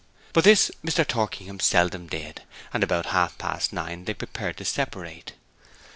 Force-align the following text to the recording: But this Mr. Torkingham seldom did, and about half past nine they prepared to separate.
But 0.33 0.45
this 0.45 0.71
Mr. 0.83 1.05
Torkingham 1.07 1.59
seldom 1.59 2.07
did, 2.07 2.41
and 2.73 2.81
about 2.83 3.05
half 3.13 3.37
past 3.37 3.71
nine 3.71 4.05
they 4.05 4.15
prepared 4.15 4.57
to 4.57 4.65
separate. 4.65 5.33